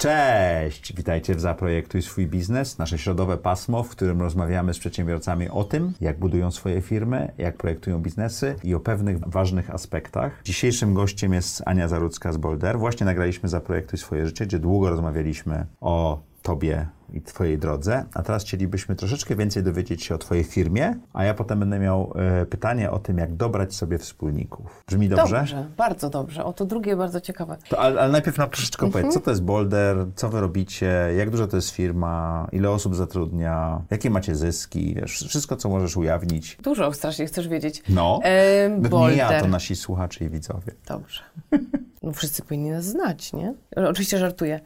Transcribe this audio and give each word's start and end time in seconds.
Cześć! 0.00 0.92
Witajcie 0.96 1.34
w 1.34 1.40
Zaprojektuj 1.40 2.02
swój 2.02 2.26
biznes, 2.26 2.78
nasze 2.78 2.98
środowe 2.98 3.36
pasmo, 3.38 3.82
w 3.82 3.88
którym 3.88 4.20
rozmawiamy 4.20 4.74
z 4.74 4.78
przedsiębiorcami 4.78 5.48
o 5.48 5.64
tym, 5.64 5.92
jak 6.00 6.18
budują 6.18 6.50
swoje 6.50 6.82
firmy, 6.82 7.32
jak 7.38 7.56
projektują 7.56 7.98
biznesy 7.98 8.54
i 8.64 8.74
o 8.74 8.80
pewnych 8.80 9.18
ważnych 9.28 9.70
aspektach. 9.70 10.40
Dzisiejszym 10.44 10.94
gościem 10.94 11.32
jest 11.32 11.62
Ania 11.66 11.88
Zarudzka 11.88 12.32
z 12.32 12.36
Boulder. 12.36 12.78
Właśnie 12.78 13.06
nagraliśmy 13.06 13.48
Zaprojektuj 13.48 13.98
swoje 13.98 14.26
życie, 14.26 14.46
gdzie 14.46 14.58
długo 14.58 14.90
rozmawialiśmy 14.90 15.66
o 15.80 16.22
Tobie 16.42 16.86
i 17.12 17.20
Twojej 17.22 17.58
drodze, 17.58 18.04
a 18.14 18.22
teraz 18.22 18.42
chcielibyśmy 18.42 18.96
troszeczkę 18.96 19.36
więcej 19.36 19.62
dowiedzieć 19.62 20.02
się 20.04 20.14
o 20.14 20.18
Twojej 20.18 20.44
firmie, 20.44 20.94
a 21.12 21.24
ja 21.24 21.34
potem 21.34 21.60
będę 21.60 21.78
miał 21.78 22.12
e, 22.16 22.46
pytanie 22.46 22.90
o 22.90 22.98
tym, 22.98 23.18
jak 23.18 23.34
dobrać 23.34 23.74
sobie 23.74 23.98
wspólników. 23.98 24.84
Brzmi 24.88 25.08
dobrze? 25.08 25.36
Dobrze, 25.38 25.66
bardzo 25.76 26.10
dobrze. 26.10 26.44
O 26.44 26.52
to 26.52 26.64
drugie 26.64 26.96
bardzo 26.96 27.20
ciekawe. 27.20 27.56
To, 27.68 27.78
ale, 27.78 28.00
ale 28.00 28.12
najpierw 28.12 28.38
nam 28.38 28.50
troszeczkę 28.50 28.86
Mhm. 28.86 29.04
opowiedz, 29.04 29.14
co 29.14 29.20
to 29.24 29.30
jest 29.30 29.42
Boulder, 29.42 29.96
co 30.14 30.28
wy 30.28 30.40
robicie, 30.40 30.86
jak 31.16 31.30
duża 31.30 31.46
to 31.46 31.56
jest 31.56 31.70
firma, 31.70 32.48
ile 32.52 32.70
osób 32.70 32.94
zatrudnia, 32.96 33.82
jakie 33.90 34.10
macie 34.10 34.34
zyski, 34.34 34.94
wiesz, 34.94 35.24
wszystko, 35.28 35.56
co 35.56 35.68
możesz 35.68 35.96
ujawnić. 35.96 36.56
Dużo 36.62 36.92
strasznie 36.92 37.26
chcesz 37.26 37.48
wiedzieć. 37.48 37.82
No, 37.88 38.20
E, 38.22 38.70
nie 38.70 38.88
Boulder. 38.88 39.16
ja, 39.16 39.40
to 39.40 39.48
nasi 39.48 39.76
słuchacze 39.76 40.24
i 40.24 40.28
widzowie. 40.28 40.72
Dobrze. 40.88 41.20
No 42.02 42.12
wszyscy 42.12 42.42
powinni 42.42 42.70
nas 42.70 42.84
znać, 42.84 43.32
nie? 43.32 43.54
Oczywiście 43.76 44.18
żartuję. 44.18 44.60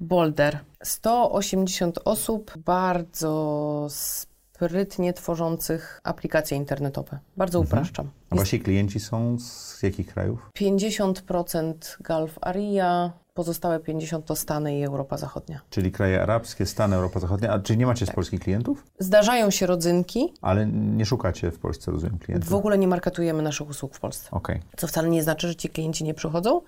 Boulder. 0.00 0.58
180 0.82 1.98
osób 2.04 2.58
bardzo 2.58 3.86
sprytnie 3.90 5.12
tworzących 5.12 6.00
aplikacje 6.04 6.56
internetowe. 6.56 7.18
Bardzo 7.36 7.60
upraszczam. 7.60 8.10
A 8.30 8.36
wasi 8.36 8.60
klienci 8.60 9.00
są 9.00 9.38
z 9.38 9.82
jakich 9.82 10.06
krajów? 10.06 10.50
50% 10.58 11.72
Gulf 12.06 12.38
Area, 12.40 13.12
pozostałe 13.34 13.80
50 13.80 14.26
to 14.26 14.36
Stany 14.36 14.78
i 14.78 14.84
Europa 14.84 15.16
Zachodnia. 15.16 15.60
Czyli 15.70 15.92
kraje 15.92 16.22
arabskie, 16.22 16.66
Stany, 16.66 16.96
Europa 16.96 17.20
Zachodnia. 17.20 17.50
A 17.50 17.58
czy 17.58 17.76
nie 17.76 17.86
macie 17.86 18.06
z 18.06 18.10
polskich 18.10 18.40
klientów? 18.40 18.84
Zdarzają 18.98 19.50
się 19.50 19.66
rodzynki. 19.66 20.32
Ale 20.42 20.66
nie 20.66 21.06
szukacie 21.06 21.50
w 21.50 21.58
Polsce, 21.58 21.90
rozumiem, 21.90 22.18
klientów. 22.18 22.50
W 22.50 22.54
ogóle 22.54 22.78
nie 22.78 22.88
marketujemy 22.88 23.42
naszych 23.42 23.68
usług 23.68 23.94
w 23.94 24.00
Polsce. 24.00 24.30
Okej. 24.30 24.60
Co 24.76 24.86
wcale 24.86 25.08
nie 25.08 25.22
znaczy, 25.22 25.48
że 25.48 25.56
ci 25.56 25.68
klienci 25.68 26.04
nie 26.04 26.14
przychodzą. 26.14 26.60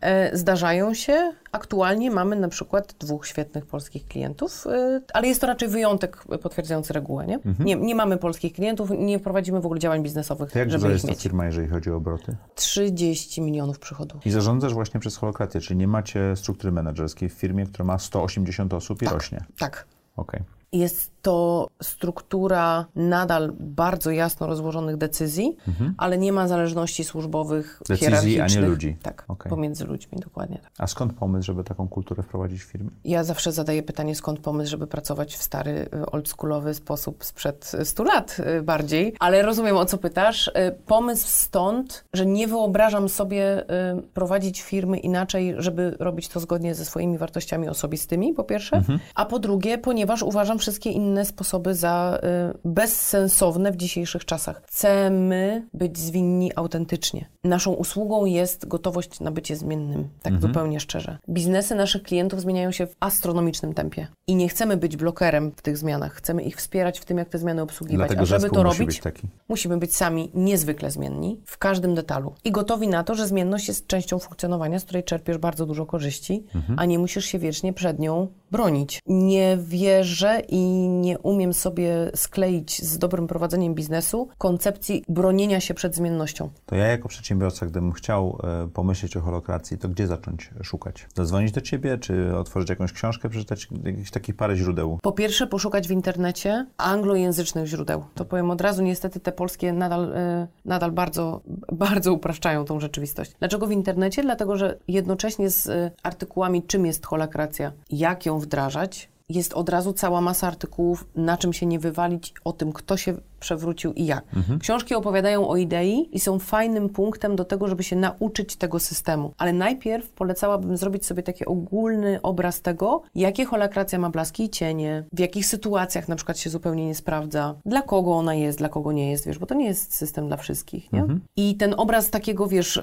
E, 0.00 0.36
zdarzają 0.36 0.94
się. 0.94 1.32
Aktualnie 1.52 2.10
mamy 2.10 2.36
na 2.36 2.48
przykład 2.48 2.94
dwóch 2.98 3.26
świetnych 3.26 3.66
polskich 3.66 4.06
klientów, 4.06 4.66
e, 4.66 5.00
ale 5.14 5.28
jest 5.28 5.40
to 5.40 5.46
raczej 5.46 5.68
wyjątek 5.68 6.24
potwierdzający 6.42 6.92
regułę. 6.92 7.26
Nie? 7.26 7.38
Nie, 7.58 7.76
nie 7.76 7.94
mamy 7.94 8.16
polskich 8.16 8.52
klientów, 8.52 8.90
nie 8.98 9.18
prowadzimy 9.18 9.60
w 9.60 9.64
ogóle 9.66 9.80
działań 9.80 10.02
biznesowych, 10.02 10.52
To 10.52 10.58
jak 10.58 10.70
żeby 10.70 10.82
duża 10.82 10.92
jest 10.92 11.06
ta 11.06 11.14
firma, 11.14 11.46
jeżeli 11.46 11.68
chodzi 11.68 11.90
o 11.90 11.96
obroty? 11.96 12.36
30 12.54 13.40
milionów 13.42 13.78
przychodów. 13.78 14.26
I 14.26 14.30
zarządzasz 14.30 14.74
właśnie 14.74 15.00
przez 15.00 15.16
holokrację, 15.16 15.60
czyli 15.60 15.78
nie 15.78 15.88
macie 15.88 16.36
struktury 16.36 16.72
menedżerskiej 16.72 17.28
w 17.28 17.32
firmie, 17.32 17.66
która 17.66 17.84
ma 17.84 17.98
180 17.98 18.74
osób 18.74 19.02
i 19.02 19.06
rośnie. 19.06 19.44
Tak. 19.58 19.86
Okej. 20.16 20.40
Jest 20.72 21.10
to 21.28 21.68
struktura 21.82 22.86
nadal 22.96 23.52
bardzo 23.60 24.10
jasno 24.10 24.46
rozłożonych 24.46 24.96
decyzji, 24.96 25.56
ale 25.96 26.18
nie 26.18 26.32
ma 26.32 26.48
zależności 26.48 27.04
służbowych, 27.04 27.80
Mhm. 27.90 28.00
Decyzji, 28.00 28.06
a 28.06 28.20
nie 28.22 28.30
hierarchicznych. 28.30 28.68
ludzi. 28.70 28.96
Tak, 29.02 29.24
Okej. 29.28 29.50
pomiędzy 29.50 29.84
ludźmi, 29.84 30.18
dokładnie 30.20 30.58
tak. 30.58 30.72
A 30.78 30.86
skąd 30.86 31.12
pomysł, 31.12 31.46
żeby 31.46 31.64
taką 31.64 31.88
kulturę 31.88 32.22
wprowadzić 32.22 32.62
w 32.62 32.64
firmie? 32.64 32.90
Ja 33.04 33.24
zawsze 33.24 33.52
zadaję 33.52 33.82
pytanie, 33.82 34.14
skąd 34.14 34.40
pomysł, 34.40 34.70
żeby 34.70 34.86
pracować 34.86 35.36
w 35.36 35.42
stary, 35.42 35.88
y, 35.94 36.06
oldschoolowy 36.10 36.74
sposób 36.74 37.24
sprzed 37.24 37.72
y, 37.80 37.84
100 37.84 38.04
lat 38.04 38.36
y, 38.58 38.62
bardziej, 38.62 39.14
ale 39.20 39.42
rozumiem 39.42 39.76
o 39.76 39.84
co 39.86 39.98
pytasz. 39.98 40.48
Y, 40.48 40.52
Pomysł 40.86 41.26
stąd, 41.28 42.04
że 42.12 42.26
nie 42.26 42.48
wyobrażam 42.48 43.08
sobie 43.08 43.62
y, 43.62 44.02
prowadzić 44.14 44.62
firmy 44.62 44.98
inaczej, 44.98 45.54
żeby 45.58 45.96
robić 46.00 46.28
to 46.28 46.40
zgodnie 46.40 46.74
ze 46.74 46.84
swoimi 46.84 47.18
wartościami 47.18 47.68
osobistymi, 47.68 48.34
po 48.34 48.44
pierwsze, 48.44 48.82
a 49.14 49.24
po 49.24 49.38
drugie, 49.38 49.78
ponieważ 49.78 50.22
uważam 50.22 50.58
wszystkie 50.58 50.90
inne 50.90 51.17
sposoby 51.24 51.74
za 51.74 52.20
y, 52.54 52.58
bezsensowne 52.64 53.72
w 53.72 53.76
dzisiejszych 53.76 54.24
czasach. 54.24 54.62
Chcemy 54.66 55.68
być 55.74 55.98
zwinni 55.98 56.52
autentycznie. 56.56 57.28
Naszą 57.44 57.72
usługą 57.72 58.24
jest 58.24 58.68
gotowość 58.68 59.20
na 59.20 59.30
bycie 59.30 59.56
zmiennym, 59.56 60.08
tak 60.22 60.40
zupełnie 60.40 60.80
szczerze. 60.80 61.18
Biznesy 61.28 61.74
naszych 61.74 62.02
klientów 62.02 62.40
zmieniają 62.40 62.72
się 62.72 62.86
w 62.86 62.96
astronomicznym 63.00 63.74
tempie 63.74 64.06
i 64.26 64.34
nie 64.34 64.48
chcemy 64.48 64.76
być 64.76 64.96
blokerem 64.96 65.52
w 65.56 65.62
tych 65.62 65.78
zmianach. 65.78 66.14
Chcemy 66.14 66.42
ich 66.42 66.56
wspierać 66.56 67.00
w 67.00 67.04
tym, 67.04 67.18
jak 67.18 67.28
te 67.28 67.38
zmiany 67.38 67.62
obsługiwać. 67.62 68.08
Dlatego 68.08 68.22
A 68.22 68.24
żeby 68.24 68.50
to 68.50 68.64
musi 68.64 68.78
robić, 68.78 68.96
być 68.96 69.00
taki. 69.00 69.28
musimy 69.48 69.76
być 69.78 69.96
sami 69.96 70.30
niezwykle 70.34 70.90
zmienni 70.90 71.40
w 71.44 71.58
każdym 71.58 71.94
detalu 71.94 72.34
i 72.44 72.52
gotowi 72.52 72.88
na 72.88 73.04
to, 73.04 73.14
że 73.14 73.26
zmienność 73.26 73.68
jest 73.68 73.86
częścią 73.86 74.18
funkcjonowania, 74.18 74.78
z 74.78 74.84
której 74.84 75.04
czerpiesz 75.04 75.38
bardzo 75.38 75.66
dużo 75.66 75.86
korzyści, 75.86 76.44
a 76.76 76.84
nie 76.84 76.98
musisz 76.98 77.24
się 77.24 77.38
wiecznie 77.38 77.72
przed 77.72 77.98
nią 77.98 78.28
bronić. 78.50 79.00
Nie 79.06 79.58
wierzę 79.60 80.42
i 80.48 80.88
nie 80.98 81.18
umiem 81.18 81.54
sobie 81.54 82.10
skleić 82.14 82.82
z 82.82 82.98
dobrym 82.98 83.26
prowadzeniem 83.26 83.74
biznesu 83.74 84.28
koncepcji 84.38 85.04
bronienia 85.08 85.60
się 85.60 85.74
przed 85.74 85.94
zmiennością. 85.94 86.50
To 86.66 86.76
ja 86.76 86.86
jako 86.86 87.08
przedsiębiorca, 87.08 87.66
gdybym 87.66 87.92
chciał 87.92 88.38
e, 88.44 88.68
pomyśleć 88.68 89.16
o 89.16 89.20
holokracji, 89.20 89.78
to 89.78 89.88
gdzie 89.88 90.06
zacząć 90.06 90.50
szukać? 90.62 91.06
Zadzwonić 91.14 91.52
do 91.52 91.60
ciebie, 91.60 91.98
czy 91.98 92.36
otworzyć 92.36 92.70
jakąś 92.70 92.92
książkę, 92.92 93.28
przeczytać 93.28 93.68
jakieś 93.84 94.10
takich 94.10 94.36
parę 94.36 94.56
źródeł? 94.56 94.98
Po 95.02 95.12
pierwsze, 95.12 95.46
poszukać 95.46 95.88
w 95.88 95.90
internecie 95.90 96.66
anglojęzycznych 96.76 97.66
źródeł. 97.66 98.04
To 98.14 98.24
powiem 98.24 98.50
od 98.50 98.60
razu, 98.60 98.82
niestety 98.82 99.20
te 99.20 99.32
polskie 99.32 99.72
nadal, 99.72 100.12
y, 100.12 100.46
nadal 100.64 100.92
bardzo, 100.92 101.40
bardzo 101.72 102.12
upraszczają 102.12 102.64
tą 102.64 102.80
rzeczywistość. 102.80 103.32
Dlaczego 103.38 103.66
w 103.66 103.72
internecie? 103.72 104.22
Dlatego, 104.22 104.56
że 104.56 104.78
jednocześnie 104.88 105.50
z 105.50 105.66
y, 105.66 105.90
artykułami, 106.02 106.62
czym 106.62 106.86
jest 106.86 107.06
holokracja, 107.06 107.72
jak 107.90 108.26
ją 108.26 108.38
wdrażać, 108.38 109.08
jest 109.28 109.52
od 109.52 109.68
razu 109.68 109.92
cała 109.92 110.20
masa 110.20 110.46
artykułów, 110.46 111.04
na 111.14 111.36
czym 111.36 111.52
się 111.52 111.66
nie 111.66 111.78
wywalić, 111.78 112.34
o 112.44 112.52
tym, 112.52 112.72
kto 112.72 112.96
się 112.96 113.16
przewrócił 113.40 113.92
i 113.92 114.06
jak. 114.06 114.24
Książki 114.60 114.94
opowiadają 114.94 115.48
o 115.48 115.56
idei 115.56 116.08
i 116.12 116.20
są 116.20 116.38
fajnym 116.38 116.88
punktem 116.88 117.36
do 117.36 117.44
tego, 117.44 117.68
żeby 117.68 117.82
się 117.82 117.96
nauczyć 117.96 118.56
tego 118.56 118.80
systemu. 118.80 119.32
Ale 119.38 119.52
najpierw 119.52 120.10
polecałabym 120.10 120.76
zrobić 120.76 121.06
sobie 121.06 121.22
taki 121.22 121.44
ogólny 121.46 122.18
obraz 122.22 122.62
tego, 122.62 123.02
jakie 123.14 123.44
holokracja 123.44 123.98
ma 123.98 124.10
blaski 124.10 124.44
i 124.44 124.50
cienie, 124.50 125.04
w 125.12 125.18
jakich 125.18 125.46
sytuacjach 125.46 126.08
na 126.08 126.16
przykład 126.16 126.38
się 126.38 126.50
zupełnie 126.50 126.86
nie 126.86 126.94
sprawdza, 126.94 127.54
dla 127.66 127.82
kogo 127.82 128.12
ona 128.12 128.34
jest, 128.34 128.58
dla 128.58 128.68
kogo 128.68 128.92
nie 128.92 129.10
jest, 129.10 129.26
wiesz, 129.26 129.38
bo 129.38 129.46
to 129.46 129.54
nie 129.54 129.66
jest 129.66 129.94
system 129.94 130.26
dla 130.28 130.36
wszystkich, 130.36 130.92
nie? 130.92 131.04
I 131.36 131.56
ten 131.56 131.74
obraz 131.76 132.10
takiego, 132.10 132.46
wiesz, 132.46 132.76
y, 132.76 132.82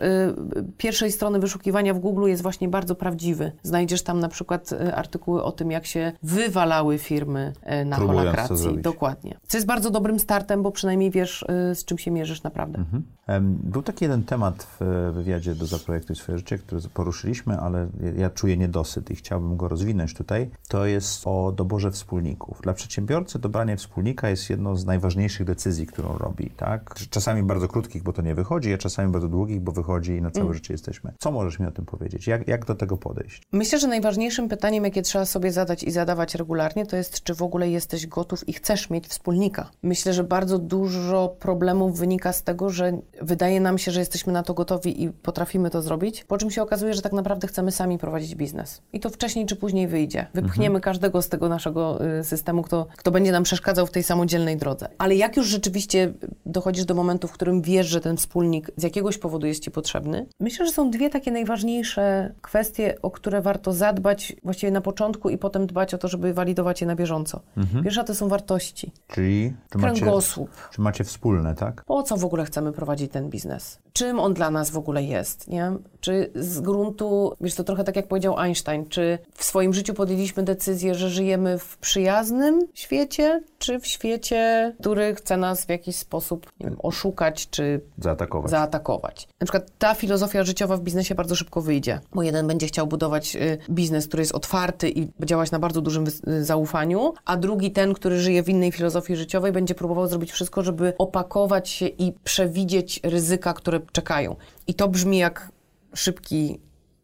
pierwszej 0.78 1.12
strony 1.12 1.40
wyszukiwania 1.40 1.94
w 1.94 2.00
Google 2.00 2.28
jest 2.28 2.44
właśnie 2.44 2.70
bardzo 2.70 2.96
prawdziwy. 2.96 3.52
Znajdziesz 3.64 4.04
tam 4.04 4.20
na 4.20 4.28
przykład 4.30 4.72
y, 4.72 4.96
artykuły 4.96 5.44
o 5.44 5.52
tym, 5.52 5.72
jak 5.72 5.86
się 5.86 6.12
wywalały 6.24 6.98
firmy 6.98 7.54
y, 7.82 7.86
na 7.86 7.96
Próbując 7.96 8.22
holakracji. 8.22 8.78
Dokładnie. 8.78 9.38
Co 9.48 9.58
jest 9.58 9.68
bardzo 9.68 9.90
dobrym 9.90 10.20
startem, 10.20 10.45
bo 10.64 10.72
przynajmniej 10.72 11.12
wiesz, 11.12 11.46
y, 11.72 11.76
z 11.76 11.86
czym 11.86 11.98
się 11.98 12.12
mierzysz 12.12 12.44
naprawdę. 12.44 12.84
Em, 13.28 13.58
Był 13.64 13.84
taki 13.84 14.06
jeden 14.06 14.24
temat 14.24 14.68
w 14.80 15.12
wywiadzie 15.14 15.56
do 15.56 15.66
Zaprojektuj 15.66 16.16
swoje 16.16 16.38
życie, 16.38 16.58
który 16.58 16.82
poruszyliśmy, 16.94 17.58
ale 17.58 17.88
ja 18.18 18.30
czuję 18.30 18.58
niedosyt 18.58 19.12
i 19.12 19.16
chciałbym 19.16 19.58
go 19.58 19.68
rozwinąć 19.68 20.14
tutaj. 20.14 20.50
To 20.68 20.86
jest 20.86 21.22
o 21.28 21.52
doborze 21.52 21.92
wspólników. 21.92 22.62
Dla 22.62 22.74
przedsiębiorcy 22.74 23.40
dobranie 23.40 23.78
wspólnika 23.78 24.30
jest 24.30 24.50
jedną 24.50 24.76
z 24.76 24.86
najważniejszych 24.86 25.48
decyzji, 25.48 25.88
którą 25.88 26.18
robi. 26.18 26.50
Tak? 26.50 26.96
Czasami 27.10 27.44
bardzo 27.44 27.68
krótkich, 27.68 28.04
bo 28.04 28.14
to 28.14 28.22
nie 28.22 28.36
wychodzi, 28.36 28.74
a 28.74 28.78
czasami 28.78 29.12
bardzo 29.12 29.28
długich, 29.28 29.62
bo 29.62 29.72
wychodzi 29.72 30.12
i 30.12 30.22
na 30.22 30.32
całe 30.32 30.54
życie 30.54 30.74
jesteśmy. 30.74 31.14
Co 31.20 31.32
możesz 31.32 31.60
mi 31.60 31.66
o 31.68 31.72
tym 31.72 31.86
powiedzieć? 31.86 32.28
Jak, 32.28 32.48
jak 32.48 32.66
do 32.66 32.76
tego 32.76 32.98
podejść? 32.98 33.44
Myślę, 33.52 33.80
że 33.80 33.88
najważniejszym 33.88 34.50
pytaniem, 34.50 34.84
jakie 34.84 35.02
trzeba 35.02 35.26
sobie 35.26 35.52
zadać 35.52 35.84
i 35.84 35.92
zadawać 35.92 36.36
regularnie, 36.36 36.86
to 36.86 36.96
jest, 36.96 37.24
czy 37.24 37.36
w 37.36 37.42
ogóle 37.42 37.70
jesteś 37.70 38.08
gotów 38.08 38.50
i 38.50 38.54
chcesz 38.54 38.90
mieć 38.90 39.08
wspólnika. 39.08 39.70
Myślę, 39.84 40.14
że 40.14 40.24
bardzo 40.36 40.60
dużo 40.60 41.36
problemów 41.40 42.00
wynika 42.00 42.34
z 42.34 42.44
tego, 42.44 42.70
że 42.70 42.98
wydaje 43.22 43.60
nam 43.60 43.78
się, 43.78 43.92
że 43.92 44.00
jesteśmy 44.00 44.34
na 44.34 44.44
to 44.44 44.54
gotowi 44.54 45.04
i 45.04 45.10
potrafimy 45.10 45.70
to 45.70 45.82
zrobić, 45.82 46.24
po 46.24 46.38
czym 46.38 46.52
się 46.52 46.62
okazuje, 46.62 46.94
że 46.94 47.02
tak 47.02 47.14
naprawdę 47.14 47.48
chcemy 47.48 47.72
sami 47.72 47.98
prowadzić 47.98 48.36
biznes. 48.36 48.82
I 48.94 49.00
to 49.00 49.10
wcześniej 49.10 49.46
czy 49.46 49.56
później 49.56 49.88
wyjdzie. 49.88 50.28
Wypchniemy 50.34 50.82
każdego 50.82 51.22
z 51.22 51.30
tego 51.30 51.50
naszego 51.50 52.06
y, 52.20 52.24
systemu, 52.24 52.62
kto, 52.62 52.88
kto 52.98 53.12
będzie 53.12 53.32
nam 53.32 53.44
przeszkadzał 53.44 53.88
w 53.88 53.92
tej 53.92 54.04
samodzielnej 54.04 54.58
drodze. 54.58 54.88
Ale 54.98 55.16
jak 55.16 55.38
już 55.38 55.48
rzeczywiście 55.48 56.14
dochodzisz 56.46 56.86
do 56.86 56.94
momentu, 56.94 57.28
w 57.28 57.32
którym 57.32 57.62
wiesz, 57.62 57.88
że 57.88 58.02
ten 58.02 58.18
wspólnik 58.18 58.72
z 58.78 58.84
jakiegoś 58.84 59.18
powodu 59.18 59.48
jest 59.48 59.64
Ci 59.64 59.72
potrzebny, 59.72 60.26
myślę, 60.40 60.66
że 60.66 60.72
są 60.72 60.92
dwie 60.92 61.10
takie 61.10 61.32
najważniejsze 61.32 62.34
kwestie, 62.42 62.98
o 63.02 63.12
które 63.12 63.42
warto 63.42 63.74
zadbać 63.74 64.36
właściwie 64.44 64.72
na 64.72 64.82
początku 64.82 65.30
i 65.30 65.38
potem 65.38 65.68
dbać 65.68 65.94
o 65.94 65.98
to, 65.98 66.08
żeby 66.08 66.34
walidować 66.34 66.82
je 66.82 66.88
na 66.88 66.96
bieżąco. 66.96 67.42
Pierwsza 67.84 68.04
to 68.04 68.16
są 68.16 68.28
wartości. 68.28 68.92
Czyli 69.08 69.54
czy 69.70 69.78
macie 69.78 70.02
Kręgosłup, 70.02 70.25
osób. 70.26 70.70
Czy 70.72 70.82
macie 70.82 71.04
wspólne, 71.04 71.56
tak? 71.56 71.84
Po 71.84 72.04
co 72.04 72.18
w 72.18 72.26
ogóle 72.26 72.46
chcemy 72.46 72.72
prowadzić 72.72 73.12
ten 73.12 73.30
biznes? 73.30 73.80
Czym 73.96 74.20
on 74.20 74.34
dla 74.34 74.52
nas 74.52 74.70
w 74.70 74.78
ogóle 74.78 75.04
jest, 75.04 75.48
nie? 75.48 75.72
Czy 76.00 76.32
z 76.36 76.60
gruntu, 76.60 77.34
wiesz, 77.42 77.56
to 77.56 77.64
trochę 77.64 77.84
tak 77.84 77.96
jak 77.96 78.08
powiedział 78.08 78.40
Einstein, 78.40 78.86
czy 78.90 79.18
w 79.34 79.44
swoim 79.44 79.74
życiu 79.74 79.94
podjęliśmy 79.94 80.44
decyzję, 80.44 80.96
że 80.96 81.10
żyjemy 81.10 81.58
w 81.60 81.78
przyjaznym 81.78 82.68
świecie, 82.74 83.42
czy 83.60 83.80
w 83.80 83.88
świecie, 83.88 84.74
który 84.80 85.16
chce 85.16 85.38
nas 85.38 85.66
w 85.66 85.70
jakiś 85.70 85.96
sposób 85.96 86.52
wiem, 86.60 86.76
oszukać, 86.84 87.50
czy 87.50 87.82
Zaatakować. 87.98 88.52
zaatakować. 88.52 89.28
Na 89.40 89.46
przykład 89.46 89.72
ta 89.80 89.96
filozofia 89.96 90.44
życiowa 90.44 90.78
w 90.78 90.82
biznesie 90.82 91.16
bardzo 91.16 91.36
szybko 91.36 91.62
wyjdzie, 91.62 92.00
bo 92.14 92.24
jeden 92.24 92.48
będzie 92.48 92.68
chciał 92.68 92.88
budować 92.88 93.36
y, 93.36 93.58
biznes, 93.70 94.08
który 94.08 94.22
jest 94.22 94.36
otwarty 94.36 94.90
i 94.90 95.08
działać 95.26 95.52
na 95.52 95.60
bardzo 95.60 95.82
dużym 95.82 96.06
y, 96.28 96.46
zaufaniu, 96.46 97.14
a 97.26 97.38
drugi 97.38 97.72
ten, 97.72 97.94
który 97.94 98.20
żyje 98.20 98.44
w 98.44 98.50
innej 98.50 98.72
filozofii 98.72 99.16
życiowej, 99.16 99.52
będzie 99.52 99.76
próbował 99.76 100.08
zrobić 100.08 100.32
wszystko, 100.32 100.64
żeby 100.64 100.94
opakować 100.98 101.70
się 101.70 101.88
i 101.88 102.14
przewidzieć 102.24 103.00
ryzyka, 103.04 103.54
które 103.54 103.80
czekają. 103.92 104.36
I 104.68 104.74
to 104.74 104.88
brzmi 104.88 105.18
jak 105.18 105.52
szybki, 105.94 106.60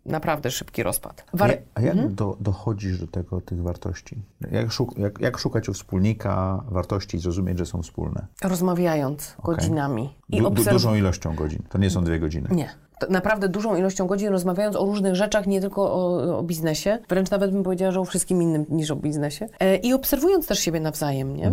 naprawdę 0.05 0.51
szybki 0.51 0.83
rozpad. 0.83 1.25
A 1.33 1.37
War- 1.37 1.49
jak, 1.49 1.59
a 1.75 1.81
jak 1.81 1.93
Mhm. 1.95 2.15
do, 2.15 2.37
dochodzisz 2.39 2.99
do 2.99 3.07
tego, 3.07 3.41
tych 3.41 3.61
wartości? 3.61 4.21
Jak, 4.51 4.71
szuk, 4.71 4.97
jak, 4.97 5.19
jak 5.21 5.37
szukać 5.37 5.69
u 5.69 5.73
wspólnika 5.73 6.63
wartości 6.69 7.17
i 7.17 7.19
zrozumieć, 7.19 7.57
że 7.57 7.65
są 7.65 7.81
wspólne? 7.83 8.27
Rozmawiając 8.43 9.35
godzinami 9.43 10.15
i 10.29 10.37
Du, 10.37 10.43
du, 10.43 10.49
obserw- 10.61 10.71
dużą 10.73 10.95
ilością 10.95 11.35
godzin. 11.35 11.63
To 11.69 11.77
nie 11.77 11.89
są 11.89 12.03
dwie 12.03 12.19
godziny. 12.19 12.49
Nie. 12.51 12.69
Naprawdę 13.09 13.49
dużą 13.49 13.75
ilością 13.75 14.07
godzin 14.07 14.29
rozmawiając 14.29 14.75
o 14.75 14.85
różnych 14.85 15.15
rzeczach, 15.15 15.47
nie 15.47 15.61
tylko 15.61 15.93
o, 15.93 16.37
o 16.37 16.43
biznesie, 16.43 16.99
wręcz 17.09 17.31
nawet 17.31 17.51
bym 17.51 17.63
powiedziała, 17.63 17.91
że 17.91 17.99
o 17.99 18.05
wszystkim 18.05 18.41
innym 18.41 18.65
niż 18.69 18.91
o 18.91 18.95
biznesie. 18.95 19.47
E, 19.59 19.75
I 19.75 19.93
obserwując 19.93 20.47
też 20.47 20.59
siebie 20.59 20.79
nawzajem, 20.79 21.35
nie? 21.35 21.47
E, 21.47 21.51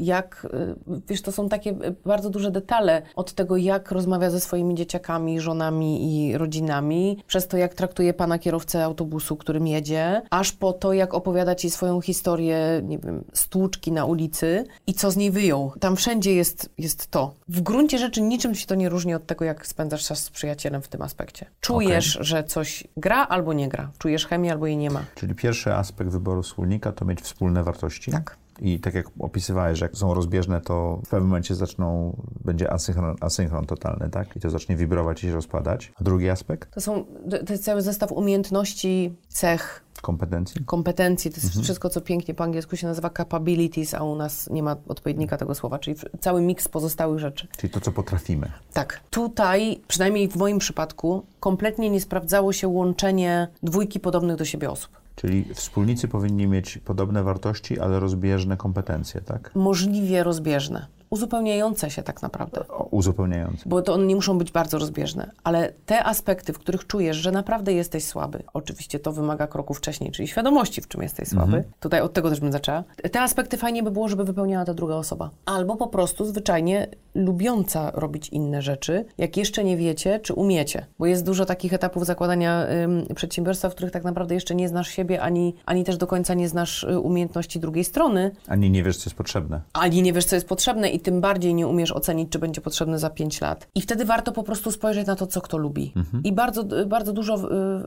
jak, 0.00 0.46
e, 0.52 0.74
wiesz, 1.08 1.22
to 1.22 1.32
są 1.32 1.48
takie 1.48 1.70
e, 1.70 1.74
bardzo 2.04 2.30
duże 2.30 2.50
detale 2.50 3.02
od 3.16 3.32
tego, 3.32 3.56
jak 3.56 3.90
rozmawia 3.90 4.30
ze 4.30 4.40
swoimi 4.40 4.74
dzieciakami, 4.74 5.40
żonami 5.40 6.16
i 6.16 6.38
rodzinami, 6.38 7.18
przez 7.26 7.48
to, 7.48 7.56
jak 7.56 7.74
traktuje 7.74 8.14
pana 8.14 8.38
kierowcę 8.38 8.84
autobusu, 8.84 9.36
którym 9.36 9.66
jedzie, 9.66 10.22
aż 10.30 10.52
po 10.52 10.72
to, 10.72 10.92
jak 10.92 11.14
opowiada 11.14 11.54
ci 11.54 11.70
swoją 11.70 12.00
historię, 12.00 12.82
nie 12.84 12.98
wiem, 12.98 13.24
stłuczki 13.32 13.92
na 13.92 14.04
ulicy 14.04 14.64
i 14.86 14.94
co 14.94 15.10
z 15.10 15.16
niej 15.16 15.30
wyjął. 15.30 15.72
Tam 15.80 15.96
wszędzie 15.96 16.34
jest, 16.34 16.70
jest 16.78 17.06
to. 17.06 17.34
W 17.48 17.60
gruncie 17.60 17.98
rzeczy 17.98 18.22
niczym 18.22 18.54
się 18.54 18.66
to 18.66 18.74
nie 18.74 18.88
różni 18.88 19.14
od 19.14 19.26
tego, 19.26 19.44
jak 19.44 19.66
spędzasz 19.66 20.06
czas 20.06 20.18
z 20.18 20.30
przyjacielem 20.30 20.71
w 20.80 20.88
tym 20.88 21.02
aspekcie. 21.02 21.46
Czujesz, 21.60 22.18
że 22.20 22.44
coś 22.44 22.84
gra 22.96 23.26
albo 23.26 23.52
nie 23.52 23.68
gra. 23.68 23.90
Czujesz 23.98 24.26
chemię 24.26 24.52
albo 24.52 24.66
jej 24.66 24.76
nie 24.76 24.90
ma. 24.90 25.04
Czyli 25.14 25.34
pierwszy 25.34 25.74
aspekt 25.74 26.10
wyboru 26.10 26.42
wspólnika 26.42 26.92
to 26.92 27.04
mieć 27.04 27.20
wspólne 27.20 27.62
wartości. 27.62 28.10
Tak. 28.10 28.36
I 28.60 28.80
tak 28.80 28.94
jak 28.94 29.06
opisywałeś, 29.18 29.78
że 29.78 29.84
jak 29.84 29.96
są 29.96 30.14
rozbieżne, 30.14 30.60
to 30.60 31.00
w 31.06 31.08
pewnym 31.08 31.28
momencie 31.28 31.54
zaczną, 31.54 32.16
będzie 32.44 32.72
asynchron, 32.72 33.16
asynchron 33.20 33.66
totalny, 33.66 34.10
tak? 34.10 34.36
I 34.36 34.40
to 34.40 34.50
zacznie 34.50 34.76
wibrować 34.76 35.24
i 35.24 35.26
się 35.26 35.34
rozpadać. 35.34 35.92
A 36.00 36.04
drugi 36.04 36.30
aspekt? 36.30 36.74
To, 36.74 36.80
są, 36.80 37.04
to 37.46 37.52
jest 37.52 37.64
cały 37.64 37.82
zestaw 37.82 38.12
umiejętności, 38.12 39.16
cech, 39.28 39.84
Kompetencji? 40.02 40.64
kompetencji. 40.64 41.30
To 41.30 41.40
jest 41.40 41.62
wszystko, 41.62 41.88
co 41.88 42.00
pięknie 42.00 42.34
po 42.34 42.44
angielsku 42.44 42.76
się 42.76 42.86
nazywa 42.86 43.10
capabilities, 43.10 43.94
a 43.94 44.04
u 44.04 44.16
nas 44.16 44.50
nie 44.50 44.62
ma 44.62 44.76
odpowiednika 44.88 45.36
tego 45.36 45.54
słowa, 45.54 45.78
czyli 45.78 45.96
cały 46.20 46.40
miks 46.40 46.68
pozostałych 46.68 47.18
rzeczy. 47.18 47.48
Czyli 47.56 47.72
to, 47.72 47.80
co 47.80 47.92
potrafimy. 47.92 48.52
Tak. 48.72 49.00
Tutaj, 49.10 49.80
przynajmniej 49.88 50.28
w 50.28 50.36
moim 50.36 50.58
przypadku, 50.58 51.26
kompletnie 51.40 51.90
nie 51.90 52.00
sprawdzało 52.00 52.52
się 52.52 52.68
łączenie 52.68 53.48
dwójki 53.62 54.00
podobnych 54.00 54.36
do 54.36 54.44
siebie 54.44 54.70
osób. 54.70 55.02
Czyli 55.16 55.44
wspólnicy 55.54 56.08
powinni 56.08 56.46
mieć 56.46 56.78
podobne 56.78 57.22
wartości, 57.22 57.80
ale 57.80 58.00
rozbieżne 58.00 58.56
kompetencje, 58.56 59.20
tak? 59.20 59.50
Możliwie 59.54 60.24
rozbieżne. 60.24 60.86
Uzupełniające 61.16 61.90
się 61.90 62.02
tak 62.02 62.22
naprawdę. 62.22 62.64
Uzupełniające. 62.90 63.62
Bo 63.66 63.82
to 63.82 63.92
one 63.94 64.06
nie 64.06 64.14
muszą 64.14 64.38
być 64.38 64.50
bardzo 64.52 64.78
rozbieżne, 64.78 65.30
ale 65.44 65.72
te 65.86 66.04
aspekty, 66.04 66.52
w 66.52 66.58
których 66.58 66.86
czujesz, 66.86 67.16
że 67.16 67.32
naprawdę 67.32 67.72
jesteś 67.72 68.04
słaby, 68.04 68.42
oczywiście 68.54 68.98
to 68.98 69.12
wymaga 69.12 69.46
kroku 69.46 69.74
wcześniej, 69.74 70.10
czyli 70.10 70.28
świadomości, 70.28 70.80
w 70.80 70.88
czym 70.88 71.02
jesteś 71.02 71.28
słaby. 71.28 71.64
Tutaj 71.80 72.00
od 72.00 72.12
tego 72.12 72.30
też 72.30 72.40
bym 72.40 72.52
zaczęła. 72.52 72.84
Te 73.12 73.20
aspekty 73.20 73.56
fajnie 73.56 73.82
by 73.82 73.90
było, 73.90 74.08
żeby 74.08 74.24
wypełniała 74.24 74.64
ta 74.64 74.74
druga 74.74 74.94
osoba. 74.94 75.30
Albo 75.46 75.76
po 75.76 75.86
prostu 75.86 76.24
zwyczajnie 76.24 76.86
lubiąca 77.14 77.90
robić 77.94 78.28
inne 78.28 78.62
rzeczy, 78.62 79.04
jak 79.18 79.36
jeszcze 79.36 79.64
nie 79.64 79.76
wiecie, 79.76 80.20
czy 80.20 80.34
umiecie. 80.34 80.86
Bo 80.98 81.06
jest 81.06 81.24
dużo 81.26 81.44
takich 81.44 81.72
etapów 81.74 82.06
zakładania 82.06 82.66
ym, 82.84 83.06
przedsiębiorstwa, 83.14 83.68
w 83.70 83.74
których 83.74 83.92
tak 83.92 84.04
naprawdę 84.04 84.34
jeszcze 84.34 84.54
nie 84.54 84.68
znasz 84.68 84.88
siebie, 84.88 85.22
ani, 85.22 85.54
ani 85.66 85.84
też 85.84 85.96
do 85.96 86.06
końca 86.06 86.34
nie 86.34 86.48
znasz 86.48 86.82
y, 86.84 87.00
umiejętności 87.00 87.60
drugiej 87.60 87.84
strony, 87.84 88.30
Ani 88.48 88.70
nie 88.70 88.82
wiesz, 88.82 88.96
co 88.96 89.04
jest 89.06 89.16
potrzebne. 89.16 89.60
ani 89.72 90.02
nie 90.02 90.12
wiesz, 90.12 90.24
co 90.24 90.36
jest 90.36 90.48
potrzebne 90.48 90.90
i 90.90 91.00
tym 91.02 91.20
bardziej 91.20 91.54
nie 91.54 91.66
umiesz 91.66 91.92
ocenić, 91.92 92.32
czy 92.32 92.38
będzie 92.38 92.60
potrzebne 92.60 92.98
za 92.98 93.10
5 93.10 93.40
lat. 93.40 93.68
I 93.74 93.80
wtedy 93.80 94.04
warto 94.04 94.32
po 94.32 94.42
prostu 94.42 94.70
spojrzeć 94.70 95.06
na 95.06 95.16
to, 95.16 95.26
co 95.26 95.40
kto 95.40 95.58
lubi. 95.58 95.94
I 96.24 96.32
bardzo, 96.32 96.64
bardzo 96.86 97.12
dużo 97.12 97.38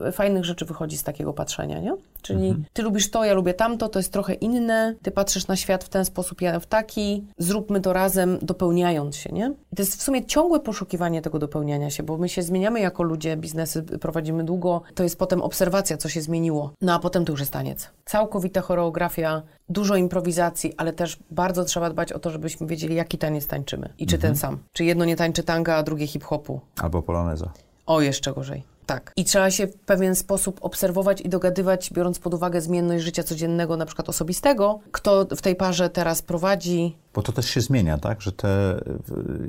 y, 0.08 0.12
fajnych 0.12 0.44
rzeczy 0.44 0.64
wychodzi 0.64 0.96
z 0.96 1.02
takiego 1.02 1.32
patrzenia, 1.32 1.80
nie? 1.80 1.96
Czyli 2.22 2.54
ty 2.72 2.82
lubisz 2.82 3.10
to, 3.10 3.24
ja 3.24 3.34
lubię 3.34 3.54
tamto, 3.54 3.88
to 3.88 3.98
jest 3.98 4.12
trochę 4.12 4.34
inne, 4.34 4.94
ty 5.02 5.10
patrzysz 5.10 5.46
na 5.46 5.56
świat 5.56 5.84
w 5.84 5.88
ten 5.88 6.04
sposób, 6.04 6.40
ja 6.40 6.60
w 6.60 6.66
taki, 6.66 7.26
zróbmy 7.38 7.80
to 7.80 7.92
razem, 7.92 8.38
dopełniając 8.42 9.16
się, 9.16 9.32
nie? 9.32 9.54
I 9.72 9.76
to 9.76 9.82
jest 9.82 9.96
w 9.96 10.02
sumie 10.02 10.24
ciągłe 10.24 10.60
poszukiwanie 10.60 11.22
tego 11.22 11.38
dopełniania 11.38 11.90
się, 11.90 12.02
bo 12.02 12.16
my 12.16 12.28
się 12.28 12.42
zmieniamy 12.42 12.80
jako 12.80 13.02
ludzie, 13.02 13.36
biznesy 13.36 13.82
prowadzimy 13.82 14.44
długo, 14.44 14.82
to 14.94 15.02
jest 15.02 15.18
potem 15.18 15.42
obserwacja, 15.42 15.96
co 15.96 16.08
się 16.08 16.20
zmieniło, 16.20 16.72
no 16.80 16.94
a 16.94 16.98
potem 16.98 17.24
to 17.24 17.32
już 17.32 17.40
jest 17.40 17.52
taniec. 17.52 17.90
Całkowita 18.04 18.60
choreografia, 18.60 19.42
dużo 19.68 19.96
improwizacji, 19.96 20.74
ale 20.76 20.92
też 20.92 21.18
bardzo 21.30 21.64
trzeba 21.64 21.90
dbać 21.90 22.12
o 22.12 22.18
to, 22.18 22.30
żebyśmy 22.30 22.66
wiedzieli, 22.66 22.94
jaki 23.06 23.18
taniec 23.18 23.46
tańczymy 23.46 23.88
i 23.98 24.06
czy 24.06 24.18
ten 24.18 24.36
sam. 24.36 24.58
Czy 24.72 24.84
jedno 24.84 25.04
nie 25.04 25.16
tańczy 25.16 25.42
tanga, 25.42 25.76
a 25.76 25.82
drugie 25.82 26.06
hip-hopu. 26.06 26.60
Albo 26.76 27.02
poloneza. 27.02 27.50
O, 27.86 28.00
jeszcze 28.00 28.32
gorzej. 28.32 28.62
Tak. 28.86 29.12
I 29.16 29.24
trzeba 29.24 29.50
się 29.50 29.66
w 29.66 29.74
pewien 29.76 30.14
sposób 30.14 30.58
obserwować 30.60 31.20
i 31.20 31.28
dogadywać, 31.28 31.90
biorąc 31.92 32.18
pod 32.18 32.34
uwagę 32.34 32.60
zmienność 32.60 33.04
życia 33.04 33.22
codziennego, 33.22 33.76
na 33.76 33.86
przykład 33.86 34.08
osobistego, 34.08 34.80
kto 34.92 35.26
w 35.36 35.42
tej 35.42 35.56
parze 35.56 35.90
teraz 35.90 36.22
prowadzi. 36.22 36.96
Bo 37.16 37.22
to 37.22 37.32
też 37.32 37.46
się 37.46 37.60
zmienia, 37.60 37.98
tak? 37.98 38.22
Że 38.22 38.32
te, 38.32 38.80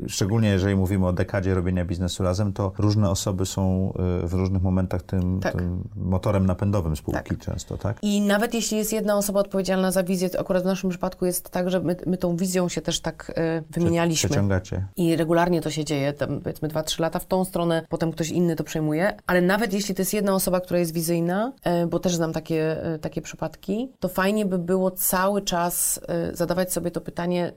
szczególnie 0.08 0.50
jeżeli 0.50 0.76
mówimy 0.76 1.08
o 1.08 1.14
dekadzie 1.14 1.54
robienia 1.54 1.86
biznesu 1.86 2.24
razem, 2.24 2.54
to 2.54 2.72
różne 2.78 3.10
osoby 3.10 3.46
są 3.46 3.94
y, 4.24 4.28
w 4.28 4.34
różnych 4.34 4.62
momentach 4.62 5.02
tym, 5.02 5.40
Tak. 5.40 5.54
tym 5.54 5.84
motorem 5.96 6.46
napędowym 6.46 6.96
spółki 6.96 7.30
Tak. 7.30 7.40
często, 7.40 7.78
tak? 7.78 7.98
I 8.02 8.22
nawet 8.22 8.54
jeśli 8.54 8.78
jest 8.78 8.94
jedna 8.94 9.18
osoba 9.18 9.40
odpowiedzialna 9.40 9.92
za 9.92 10.04
wizję, 10.04 10.30
to 10.30 10.40
akurat 10.40 10.64
w 10.64 10.66
naszym 10.66 10.90
przypadku 10.90 11.26
jest 11.26 11.50
tak, 11.50 11.70
że 11.70 11.80
my, 11.80 11.96
my 12.06 12.18
tą 12.18 12.38
wizją 12.38 12.70
się 12.70 12.82
też 12.82 13.00
tak 13.00 13.34
e, 13.36 13.64
wymienialiśmy. 13.70 14.30
Przeciągacie. 14.30 14.86
I 14.96 15.16
regularnie 15.16 15.62
to 15.62 15.72
się 15.72 15.86
dzieje, 15.86 16.14
tam 16.14 16.42
powiedzmy 16.42 16.68
2-3 16.68 17.00
lata 17.00 17.20
w 17.20 17.26
tą 17.26 17.46
stronę, 17.46 17.86
potem 17.90 18.12
ktoś 18.12 18.30
inny 18.30 18.56
to 18.56 18.64
przejmuje. 18.64 19.18
Ale 19.28 19.42
nawet 19.42 19.74
jeśli 19.74 19.96
to 19.96 20.02
jest 20.02 20.14
jedna 20.14 20.36
osoba, 20.36 20.62
która 20.62 20.80
jest 20.80 20.94
wizyjna, 20.94 21.54
e, 21.64 21.88
bo 21.88 22.00
też 22.00 22.16
znam 22.16 22.34
takie, 22.34 22.84
e, 22.84 23.00
takie 23.00 23.22
przypadki, 23.22 23.92
to 24.00 24.10
fajnie 24.10 24.46
by 24.46 24.60
było 24.60 24.92
cały 24.92 25.42
czas 25.42 26.00
e, 26.08 26.36
zadawać 26.36 26.74
sobie 26.74 26.92
to 26.92 27.02
pytanie, 27.02 27.57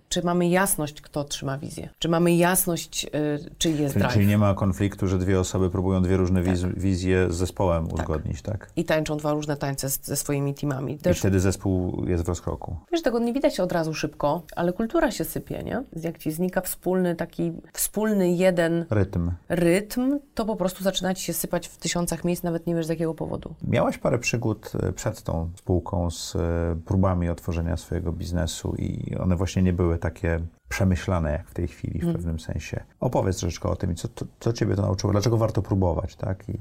czy 0.11 0.23
mamy 0.23 0.49
jasność, 0.49 1.01
kto 1.01 1.23
trzyma 1.23 1.57
wizję. 1.57 1.89
Czy 1.99 2.09
mamy 2.09 2.35
jasność, 2.35 3.05
e, 3.05 3.09
czy 3.57 3.69
jest 3.69 3.93
Czyli, 3.93 3.99
drive. 4.03 4.13
czyli 4.13 4.27
nie 4.27 4.37
ma 4.37 4.53
konfliktu, 4.53 5.07
że 5.07 5.17
dwie 5.17 5.39
osoby 5.39 5.69
próbują 5.69 6.01
dwie 6.01 6.17
różne 6.17 6.43
wiz, 6.43 6.63
wizje 6.77 7.27
z 7.29 7.35
zespołem 7.35 7.93
uzgodnić, 7.93 8.41
tak? 8.41 8.71
I 8.75 8.85
tańczą 8.85 9.17
dwa 9.17 9.33
różne 9.33 9.57
tańce 9.57 9.89
z, 9.89 10.05
ze 10.05 10.15
swoimi 10.15 10.53
teamami. 10.53 10.93
I 10.93 10.97
Też 10.97 11.19
wtedy 11.19 11.39
zespół 11.39 12.05
jest 12.07 12.23
w 12.23 12.27
rozkroku. 12.27 12.75
Wiesz, 12.91 13.01
tego 13.01 13.19
nie 13.19 13.33
widać 13.33 13.59
od 13.59 13.71
razu 13.71 13.93
szybko, 13.93 14.41
ale 14.55 14.73
kultura 14.73 15.11
się 15.11 15.23
sypie, 15.25 15.63
nie? 15.63 15.83
Jak 15.95 16.17
ci 16.17 16.31
znika 16.31 16.61
wspólny 16.61 17.15
taki, 17.15 17.51
wspólny 17.73 18.31
jeden 18.31 18.85
Rytm. 18.89 19.31
rytm, 19.49 20.19
to 20.35 20.45
po 20.45 20.55
prostu 20.55 20.83
zaczyna 20.83 21.13
ci 21.13 21.23
się 21.25 21.33
sypać 21.33 21.67
w 21.67 21.77
tysiącach 21.77 22.23
miejsc, 22.23 22.43
nawet 22.43 22.67
nie 22.67 22.75
wiesz 22.75 22.85
z 22.85 22.89
jakiego 22.89 23.13
powodu. 23.13 23.53
Miałaś 23.67 23.97
parę 23.97 24.19
przygód 24.19 24.71
e, 24.83 24.91
przed 24.91 25.21
tą 25.21 25.49
spółką 25.55 26.11
z 26.11 26.35
e, 26.35 26.39
próbami 26.85 27.29
otworzenia 27.29 27.77
swojego 27.77 28.11
biznesu 28.11 28.75
i 28.77 29.15
one 29.15 29.35
właśnie 29.35 29.61
nie 29.61 29.73
były 29.73 29.97
takie 30.01 30.39
przemyślane 30.71 31.31
jak 31.31 31.47
w 31.49 31.53
tej 31.53 31.67
chwili 31.67 31.99
w 31.99 32.13
pewnym 32.13 32.39
sensie. 32.39 32.83
Opowiedz 32.99 33.37
troszeczkę 33.37 33.69
o 33.69 33.75
tym 33.75 33.91
i 33.91 33.95
co, 33.95 34.07
co, 34.15 34.25
co 34.39 34.53
ciebie 34.53 34.75
to 34.75 34.81
nauczyło, 34.81 35.13
dlaczego 35.13 35.37
warto 35.37 35.61
próbować, 35.61 36.15
tak? 36.15 36.49
I, 36.49 36.51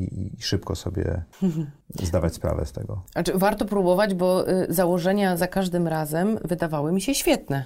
i, 0.00 0.32
i 0.38 0.42
szybko 0.42 0.74
sobie 0.74 1.22
zdawać 2.02 2.34
sprawę 2.34 2.66
z 2.66 2.72
tego. 2.72 3.02
Znaczy, 3.12 3.32
warto 3.34 3.64
próbować, 3.64 4.14
bo 4.14 4.48
y, 4.50 4.66
założenia 4.68 5.36
za 5.36 5.46
każdym 5.48 5.88
razem 5.88 6.38
wydawały 6.44 6.92
mi 6.92 7.00
się 7.00 7.14
świetne. 7.14 7.64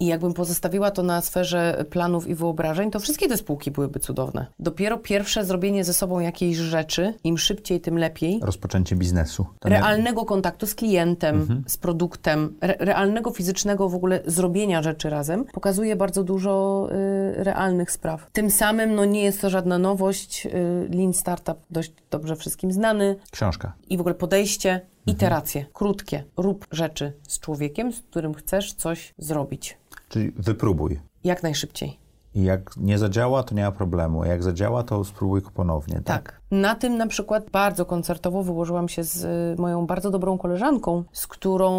I 0.00 0.06
jakbym 0.06 0.34
pozostawiła 0.34 0.90
to 0.90 1.02
na 1.02 1.20
sferze 1.20 1.84
planów 1.90 2.28
i 2.28 2.34
wyobrażeń, 2.34 2.90
to 2.90 3.00
wszystkie 3.00 3.28
te 3.28 3.36
spółki 3.36 3.70
byłyby 3.70 4.00
cudowne. 4.00 4.46
Dopiero 4.58 4.98
pierwsze 4.98 5.44
zrobienie 5.44 5.84
ze 5.84 5.94
sobą 5.94 6.20
jakiejś 6.20 6.56
rzeczy, 6.56 7.14
im 7.24 7.38
szybciej, 7.38 7.80
tym 7.80 7.98
lepiej, 7.98 8.40
Rozpoczęcie 8.42 8.96
biznesu. 8.96 9.46
To 9.60 9.68
nie- 9.68 9.74
realnego 9.74 10.24
kontaktu 10.24 10.66
z 10.66 10.74
klientem, 10.74 11.62
z 11.66 11.76
produktem, 11.76 12.56
re 12.60 12.76
realnego 12.78 13.30
fizycznego 13.30 13.88
w 13.88 13.94
ogóle 13.94 14.20
zrobienia 14.26 14.82
rzeczy 14.82 15.10
razem, 15.10 15.25
pokazuje 15.52 15.96
bardzo 15.96 16.24
dużo 16.24 16.86
y, 16.90 17.44
realnych 17.44 17.90
spraw. 17.90 18.30
Tym 18.32 18.50
samym 18.50 18.94
no, 18.94 19.04
nie 19.04 19.22
jest 19.22 19.40
to 19.40 19.50
żadna 19.50 19.78
nowość. 19.78 20.46
Y, 20.46 20.50
Lean 20.96 21.12
Startup 21.12 21.58
dość 21.70 21.92
dobrze 22.10 22.36
wszystkim 22.36 22.72
znany 22.72 23.16
Książka. 23.30 23.72
i 23.88 23.96
w 23.96 24.00
ogóle 24.00 24.14
podejście, 24.14 24.80
iteracje, 25.06 25.66
krótkie. 25.72 26.24
Rób 26.36 26.66
rzeczy 26.72 27.12
z 27.28 27.40
człowiekiem, 27.40 27.92
z 27.92 28.00
którym 28.00 28.34
chcesz 28.34 28.74
coś 28.74 29.14
zrobić. 29.18 29.78
Czyli 30.08 30.30
wypróbuj. 30.36 31.00
Jak 31.24 31.42
najszybciej. 31.42 31.98
I 32.34 32.42
jak 32.42 32.76
nie 32.76 32.98
zadziała, 32.98 33.42
to 33.42 33.54
nie 33.54 33.62
ma 33.62 33.72
problemu. 33.72 34.24
Jak 34.24 34.42
zadziała, 34.42 34.82
to 34.82 35.04
spróbuj 35.04 35.42
ponownie. 35.54 35.94
Tak. 35.94 36.04
Tak. 36.04 36.40
Na 36.50 36.74
tym 36.74 36.96
na 36.96 37.06
przykład 37.06 37.50
bardzo 37.50 37.86
koncertowo 37.86 38.42
wyłożyłam 38.42 38.88
się 38.88 39.04
z 39.04 39.24
y, 39.58 39.60
moją 39.62 39.86
bardzo 39.86 40.10
dobrą 40.10 40.38
koleżanką, 40.38 41.04
z 41.12 41.26
którą 41.26 41.70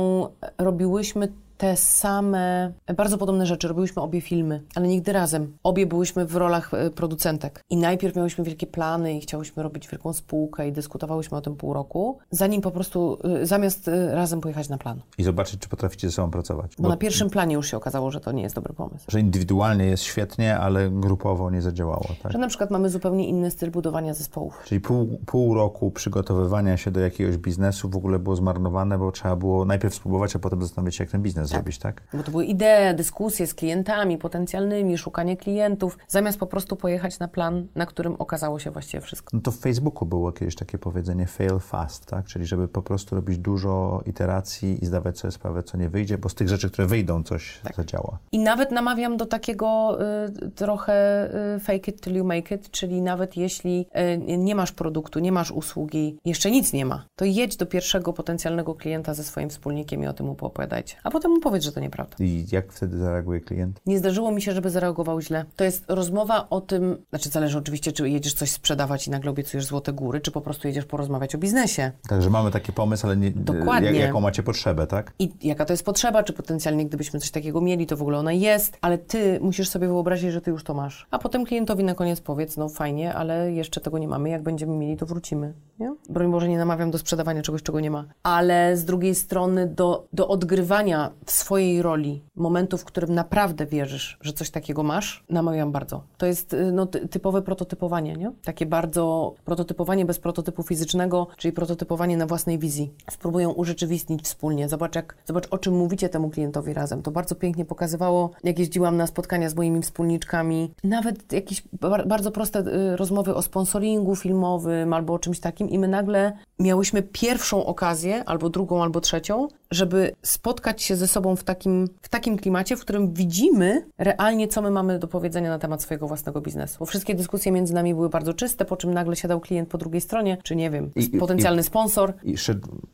robiłyśmy 0.57 1.27
te 1.57 1.77
same, 1.77 2.73
bardzo 2.97 3.17
podobne 3.17 3.45
rzeczy. 3.45 3.67
Robiłyśmy 3.67 4.01
obie 4.01 4.21
filmy, 4.21 4.61
ale 4.75 4.87
nigdy 4.87 5.13
razem. 5.13 5.57
Obie 5.63 5.85
byłyśmy 5.85 6.25
w 6.25 6.35
rolach 6.35 6.73
y, 6.73 6.91
producentek. 6.91 7.63
I 7.69 7.77
najpierw 7.77 8.15
miałyśmy 8.15 8.43
wielkie 8.43 8.67
plany 8.67 9.17
i 9.17 9.21
chciałyśmy 9.21 9.63
robić 9.63 9.87
wielką 9.87 10.13
spółkę 10.13 10.67
i 10.67 10.71
dyskutowałyśmy 10.71 11.37
o 11.37 11.41
tym 11.41 11.55
pół 11.55 11.73
roku, 11.73 12.19
zanim 12.31 12.61
po 12.61 12.71
prostu, 12.71 13.17
y, 13.41 13.45
zamiast 13.45 13.87
y, 13.87 14.15
razem 14.15 14.41
pojechać 14.41 14.69
na 14.69 14.77
plan. 14.77 15.01
I 15.17 15.23
zobaczyć, 15.23 15.59
czy 15.59 15.69
potraficie 15.69 16.09
ze 16.09 16.13
sobą 16.13 16.31
pracować. 16.31 16.75
Bo 16.79 16.89
na 16.89 16.97
pierwszym 16.97 17.29
planie 17.29 17.55
już 17.55 17.71
się 17.71 17.77
okazało, 17.77 18.11
że 18.11 18.19
to 18.19 18.31
nie 18.31 18.43
jest 18.43 18.55
dobry 18.55 18.73
pomysł. 18.73 19.05
Że 19.07 19.19
indywidualnie 19.19 19.85
jest 19.85 20.03
świetnie, 20.03 20.57
ale 20.57 20.89
grupowo 20.89 21.51
nie 21.51 21.61
zadziałało. 21.61 22.05
Tak? 22.23 22.31
Że 22.31 22.37
na 22.37 22.47
przykład 22.47 22.71
mamy 22.71 22.89
zupełnie 22.89 23.27
inny 23.27 23.51
styl 23.51 23.71
budowania 23.71 24.13
zespołów. 24.13 24.61
Czyli 24.65 24.81
pół, 24.81 25.19
pół 25.25 25.53
roku 25.53 25.91
przygotowywania 25.91 26.77
się 26.77 26.91
do 26.91 26.99
jakiegoś 26.99 27.37
biznesu 27.37 27.89
w 27.89 27.95
ogóle 27.95 28.19
było 28.19 28.35
zmarnowane, 28.35 28.97
bo 28.97 29.11
trzeba 29.11 29.35
było 29.35 29.65
najpierw 29.65 29.95
spróbować, 29.95 30.35
a 30.35 30.39
potem 30.39 30.61
zastanowić 30.61 30.95
się, 30.95 31.03
jak 31.03 31.11
ten 31.11 31.21
biznes 31.21 31.46
zrobić, 31.47 31.77
tak? 31.79 32.01
Bo 32.13 32.23
to 32.23 32.31
były 32.31 32.45
idee, 32.45 32.95
dyskusje 32.95 33.47
z 33.47 33.53
klientami 33.53 34.17
potencjalnymi, 34.17 34.97
szukanie 34.97 35.37
klientów, 35.37 35.97
zamiast 36.07 36.39
po 36.39 36.47
prostu 36.47 36.75
pojechać 36.75 37.19
na 37.19 37.27
plan, 37.27 37.67
na 37.75 37.85
którym 37.85 38.15
okazało 38.19 38.59
się 38.59 38.71
właściwie 38.71 39.01
wszystko. 39.01 39.29
No 39.33 39.41
to 39.41 39.51
w 39.51 39.57
Facebooku 39.57 40.07
było 40.07 40.31
kiedyś 40.31 40.55
takie 40.55 40.77
powiedzenie 40.77 41.27
fail 41.27 41.59
fast, 41.59 42.05
tak? 42.05 42.25
Czyli 42.25 42.45
żeby 42.45 42.67
po 42.67 42.81
prostu 42.81 43.15
robić 43.15 43.37
dużo 43.37 44.01
iteracji 44.05 44.83
i 44.83 44.85
zdawać 44.85 45.19
sobie 45.19 45.31
sprawę, 45.31 45.63
co 45.63 45.77
nie 45.77 45.89
wyjdzie, 45.89 46.17
bo 46.17 46.29
z 46.29 46.35
tych 46.35 46.49
rzeczy, 46.49 46.69
które 46.69 46.87
wyjdą, 46.87 47.23
coś 47.23 47.61
zadziała. 47.75 48.17
I 48.31 48.39
nawet 48.39 48.71
namawiam 48.71 49.17
do 49.17 49.25
takiego 49.25 49.97
y, 50.45 50.51
trochę 50.51 51.27
y, 51.55 51.59
fake 51.59 51.91
it 51.91 52.01
till 52.01 52.15
you 52.15 52.25
make 52.25 52.51
it, 52.51 52.71
czyli 52.71 53.01
nawet 53.01 53.37
jeśli 53.37 53.85
y, 54.27 54.37
nie 54.37 54.55
masz 54.55 54.71
produktu, 54.71 55.19
nie 55.19 55.31
masz 55.31 55.51
usługi, 55.51 56.17
jeszcze 56.25 56.51
nic 56.51 56.73
nie 56.73 56.85
ma, 56.85 57.05
to 57.15 57.25
jedź 57.25 57.57
do 57.57 57.65
pierwszego 57.65 58.13
potencjalnego 58.13 58.75
klienta 58.75 59.13
ze 59.13 59.23
swoim 59.23 59.49
wspólnikiem 59.49 60.03
i 60.03 60.07
o 60.07 60.13
tym 60.13 60.25
mu 60.25 60.31
opowiadajcie. 60.31 60.95
A 61.03 61.11
potem 61.11 61.36
mu 61.37 61.41
powiedz, 61.41 61.63
że 61.63 61.71
to 61.71 61.79
nieprawda. 61.79 62.15
I 62.19 62.45
jak 62.51 62.73
wtedy 62.73 62.97
zareaguje 62.97 63.41
klient? 63.41 63.81
Nie 63.85 63.99
zdarzyło 63.99 64.31
mi 64.31 64.41
się, 64.41 64.51
żeby 64.51 64.69
zareagował 64.69 65.21
źle. 65.21 65.45
To 65.55 65.63
jest 65.63 65.83
rozmowa 65.87 66.47
o 66.49 66.61
tym, 66.61 66.97
znaczy 67.09 67.29
zależy 67.29 67.57
oczywiście, 67.57 67.91
czy 67.91 68.09
jedziesz 68.09 68.33
coś 68.33 68.51
sprzedawać 68.51 69.07
i 69.07 69.11
nagle 69.11 69.31
obiecujesz 69.31 69.65
złote 69.65 69.93
góry, 69.93 70.21
czy 70.21 70.31
po 70.31 70.41
prostu 70.41 70.67
jedziesz 70.67 70.85
porozmawiać 70.85 71.35
o 71.35 71.37
biznesie. 71.37 71.91
Także 72.09 72.29
mamy 72.29 72.51
taki 72.51 72.73
pomysł, 72.73 73.07
ale 73.07 73.17
nie, 73.17 73.31
Dokładnie. 73.31 73.91
Jak, 73.91 73.99
jaką 73.99 74.21
macie 74.21 74.43
potrzebę, 74.43 74.87
tak? 74.87 75.13
I 75.19 75.31
jaka 75.41 75.65
to 75.65 75.73
jest 75.73 75.85
potrzeba, 75.85 76.23
czy 76.23 76.33
potencjalnie 76.33 76.85
gdybyśmy 76.85 77.19
coś 77.19 77.31
takiego 77.31 77.61
mieli, 77.61 77.85
to 77.85 77.97
w 77.97 78.01
ogóle 78.01 78.17
ona 78.17 78.33
jest, 78.33 78.77
ale 78.81 78.97
ty 78.97 79.39
musisz 79.41 79.69
sobie 79.69 79.87
wyobrazić, 79.87 80.31
że 80.31 80.41
ty 80.41 80.51
już 80.51 80.63
to 80.63 80.73
masz. 80.73 81.07
A 81.11 81.19
potem 81.19 81.45
klientowi 81.45 81.83
na 81.83 81.95
koniec 81.95 82.21
powiedz, 82.21 82.57
no 82.57 82.69
fajnie, 82.69 83.13
ale 83.13 83.51
jeszcze 83.51 83.81
tego 83.81 83.97
nie 83.97 84.07
mamy, 84.07 84.29
jak 84.29 84.43
będziemy 84.43 84.75
mieli, 84.75 84.97
to 84.97 85.05
wrócimy. 85.05 85.53
Nie? 85.79 85.95
Broń 86.09 86.31
Boże, 86.31 86.49
nie 86.49 86.57
namawiam 86.57 86.91
do 86.91 86.97
sprzedawania 86.97 87.41
czegoś, 87.41 87.63
czego 87.63 87.79
nie 87.79 87.91
ma. 87.91 88.05
Ale 88.23 88.77
z 88.77 88.85
drugiej 88.85 89.15
strony 89.15 89.67
do, 89.67 90.07
do 90.13 90.27
odgrywania 90.27 91.11
w 91.27 91.31
swojej 91.31 91.81
roli 91.81 92.21
momentu, 92.35 92.77
w 92.77 92.85
którym 92.85 93.13
naprawdę 93.13 93.65
wierzysz, 93.65 94.17
że 94.21 94.33
coś 94.33 94.49
takiego 94.49 94.83
masz, 94.83 95.23
namawiam 95.29 95.71
bardzo. 95.71 96.03
To 96.17 96.25
jest 96.25 96.53
y, 96.53 96.71
no, 96.71 96.85
ty- 96.85 97.07
typowe 97.07 97.41
prototypowanie, 97.41 98.13
nie? 98.13 98.31
Takie 98.43 98.65
bardzo 98.65 99.33
prototypowanie 99.45 100.05
bez 100.05 100.19
prototypu 100.19 100.63
fizycznego, 100.63 101.27
czyli 101.37 101.51
prototypowanie 101.51 102.17
na 102.17 102.25
własnej 102.25 102.59
wizji. 102.59 102.91
Spróbują 103.11 103.51
urzeczywistnić 103.51 104.21
wspólnie. 104.23 104.69
Zobacz, 104.69 104.95
jak, 104.95 105.15
zobacz, 105.25 105.47
o 105.51 105.57
czym 105.57 105.75
mówicie 105.77 106.09
temu 106.09 106.29
klientowi 106.29 106.73
razem. 106.73 107.01
To 107.01 107.11
bardzo 107.11 107.35
pięknie 107.35 107.65
pokazywało, 107.65 108.31
jak 108.43 108.59
jeździłam 108.59 108.97
na 108.97 109.07
spotkania 109.07 109.49
z 109.49 109.55
moimi 109.55 109.81
wspólniczkami. 109.81 110.71
Nawet 110.83 111.33
jakieś 111.33 111.63
bar- 111.73 112.07
bardzo 112.07 112.31
proste 112.31 112.59
y, 112.59 112.95
rozmowy 112.97 113.35
o 113.35 113.41
sponsoringu 113.41 114.15
filmowym 114.15 114.93
albo 114.93 115.13
o 115.13 115.19
czymś 115.19 115.39
takim 115.39 115.69
i 115.69 115.79
my 115.79 115.87
nagle 115.87 116.37
miałyśmy 116.59 117.03
pierwszą 117.03 117.65
okazję, 117.65 118.23
albo 118.25 118.49
drugą, 118.49 118.83
albo 118.83 119.01
trzecią, 119.01 119.47
żeby 119.71 120.11
spotkać 120.23 120.81
się 120.81 120.95
ze 120.95 121.07
sobą 121.07 121.35
w 121.35 121.43
takim, 121.43 121.87
w 122.01 122.09
takim 122.09 122.37
klimacie, 122.37 122.77
w 122.77 122.81
którym 122.81 123.13
widzimy 123.13 123.85
realnie, 123.97 124.47
co 124.47 124.61
my 124.61 124.71
mamy 124.71 124.99
do 124.99 125.07
powiedzenia 125.07 125.49
na 125.49 125.59
temat 125.59 125.81
swojego 125.81 126.07
własnego 126.07 126.41
biznesu. 126.41 126.75
Bo 126.79 126.85
wszystkie 126.85 127.15
dyskusje 127.15 127.51
między 127.51 127.73
nami 127.73 127.93
były 127.93 128.09
bardzo 128.09 128.33
czyste, 128.33 128.65
po 128.65 128.77
czym 128.77 128.93
nagle 128.93 129.15
siadał 129.15 129.39
klient 129.39 129.69
po 129.69 129.77
drugiej 129.77 130.01
stronie, 130.01 130.37
czy 130.43 130.55
nie 130.55 130.69
wiem, 130.71 130.91
I- 130.95 131.15
i- 131.15 131.19
potencjalny 131.19 131.63
sponsor. 131.63 132.13
I 132.23 132.35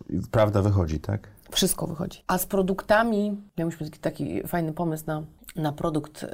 i 0.09 0.19
prawda 0.31 0.61
wychodzi, 0.61 0.99
tak? 0.99 1.27
Wszystko 1.51 1.87
wychodzi. 1.87 2.23
A 2.27 2.37
z 2.37 2.45
produktami, 2.45 3.37
miałyśmy 3.57 3.89
taki, 3.89 3.99
taki 3.99 4.47
fajny 4.47 4.73
pomysł 4.73 5.03
na, 5.07 5.23
na 5.55 5.71
produkt 5.71 6.23
y, 6.23 6.27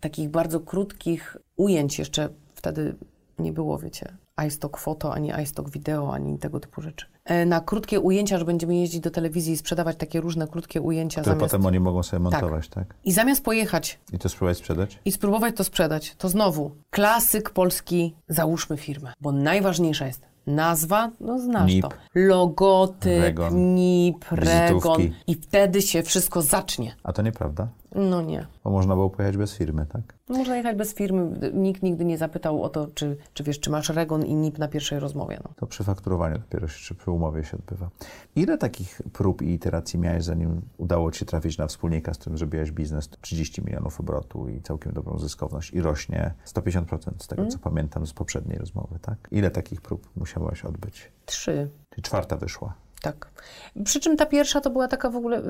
takich 0.00 0.30
bardzo 0.30 0.60
krótkich 0.60 1.36
ujęć. 1.56 1.98
Jeszcze 1.98 2.28
wtedy 2.54 2.94
nie 3.38 3.52
było, 3.52 3.78
wiecie, 3.78 4.16
iStock 4.46 4.78
foto, 4.78 5.14
ani 5.14 5.32
iStock 5.42 5.70
wideo, 5.70 6.14
ani 6.14 6.38
tego 6.38 6.60
typu 6.60 6.82
rzeczy. 6.82 7.06
E, 7.24 7.46
na 7.46 7.60
krótkie 7.60 8.00
ujęcia, 8.00 8.38
że 8.38 8.44
będziemy 8.44 8.74
jeździć 8.76 9.00
do 9.00 9.10
telewizji 9.10 9.52
i 9.52 9.56
sprzedawać 9.56 9.96
takie 9.96 10.20
różne 10.20 10.48
krótkie 10.48 10.80
ujęcia 10.80 11.20
Które 11.20 11.36
zamiast... 11.36 11.52
potem 11.52 11.66
oni 11.66 11.80
mogą 11.80 12.02
sobie 12.02 12.20
montować, 12.20 12.68
tak? 12.68 12.94
I 13.04 13.12
zamiast 13.12 13.44
pojechać 13.44 14.00
I 14.12 14.18
to 14.18 14.28
spróbować 14.28 14.58
sprzedać? 14.58 14.98
i 15.04 15.12
spróbować 15.12 15.56
to 15.56 15.64
sprzedać, 15.64 16.14
to 16.18 16.28
znowu 16.28 16.70
klasyk 16.90 17.50
polski, 17.50 18.14
załóżmy 18.28 18.76
firmę, 18.76 19.12
bo 19.20 19.32
najważniejsza 19.32 20.06
jest 20.06 20.26
nazwa, 20.46 21.10
no 21.20 21.38
znasz 21.38 21.70
NIP, 21.72 21.82
to, 21.82 21.90
logotyp, 22.14 23.22
Regon, 23.22 23.74
NIP, 23.74 24.24
Regon 24.30 24.68
wizytówki. 24.68 25.12
i 25.26 25.34
wtedy 25.34 25.82
się 25.82 26.02
wszystko 26.02 26.42
zacznie. 26.42 26.94
A 27.02 27.12
to 27.12 27.22
nieprawda? 27.22 27.68
No 27.94 28.22
nie. 28.22 28.46
Bo 28.64 28.70
można 28.70 28.94
było 28.94 29.10
pojechać 29.10 29.36
bez 29.36 29.54
firmy, 29.54 29.86
tak? 29.86 30.14
Można 30.28 30.56
jechać 30.56 30.76
bez 30.76 30.94
firmy. 30.94 31.50
Nikt 31.54 31.82
nigdy 31.82 32.04
nie 32.04 32.18
zapytał 32.18 32.62
o 32.62 32.68
to, 32.68 32.86
czy, 32.94 33.16
czy 33.34 33.44
wiesz, 33.44 33.60
czy 33.60 33.70
masz 33.70 33.88
Regon 33.88 34.24
i 34.24 34.34
NIP 34.34 34.58
na 34.58 34.68
pierwszej 34.68 34.98
rozmowie. 34.98 35.40
No. 35.44 35.50
To 35.56 35.66
przy 35.66 35.84
fakturowaniu 35.84 36.38
dopiero 36.38 36.68
się, 36.68 36.84
czy 36.84 36.94
przy 36.94 37.10
umowie 37.10 37.44
się 37.44 37.56
odbywa. 37.56 37.90
Ile 38.36 38.58
takich 38.58 39.02
prób 39.12 39.42
i 39.42 39.50
iteracji 39.50 39.98
miałeś, 39.98 40.24
zanim 40.24 40.62
udało 40.78 41.10
Ci 41.10 41.26
trafić 41.26 41.58
na 41.58 41.66
wspólnika, 41.66 42.14
z 42.14 42.18
którym 42.18 42.38
zrobiłeś 42.38 42.72
biznes 42.72 43.08
30 43.20 43.62
milionów 43.64 44.00
obrotu 44.00 44.48
i 44.48 44.62
całkiem 44.62 44.92
dobrą 44.92 45.18
zyskowność 45.18 45.72
i 45.72 45.80
rośnie 45.80 46.34
150% 46.46 47.10
z 47.18 47.26
tego, 47.28 47.46
co 47.46 47.58
pamiętam 47.58 48.06
z 48.06 48.12
poprzedniej 48.12 48.58
rozmowy, 48.58 48.98
tak? 49.02 49.28
Ile 49.30 49.50
takich 49.50 49.80
prób 49.80 50.10
musiałaś 50.16 50.64
odbyć? 50.64 51.12
Trzy. 51.26 51.70
Czyli 51.90 52.02
czwarta 52.02 52.36
wyszła. 52.36 52.74
Tak. 53.02 53.30
Przy 53.84 54.00
czym 54.00 54.16
ta 54.16 54.26
pierwsza 54.26 54.60
to 54.60 54.70
była 54.70 54.88
taka 54.88 55.10
w 55.10 55.16
ogóle, 55.16 55.42